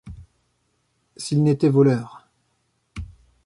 [1.15, 2.25] S’il n’était voleur